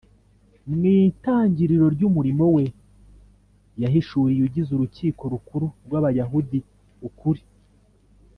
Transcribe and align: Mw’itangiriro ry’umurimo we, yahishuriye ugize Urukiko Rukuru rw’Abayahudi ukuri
Mw’itangiriro 0.71 1.85
ry’umurimo 1.95 2.45
we, 2.55 2.63
yahishuriye 3.83 4.39
ugize 4.47 4.69
Urukiko 4.73 5.21
Rukuru 5.33 5.67
rw’Abayahudi 5.85 6.59
ukuri 7.07 7.41